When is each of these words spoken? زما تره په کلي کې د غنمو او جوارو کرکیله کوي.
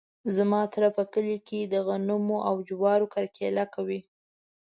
زما 0.37 0.61
تره 0.73 0.89
په 0.97 1.03
کلي 1.13 1.37
کې 1.47 1.59
د 1.63 1.75
غنمو 1.87 2.37
او 2.49 2.55
جوارو 2.69 3.11
کرکیله 3.15 3.65
کوي. 3.73 3.99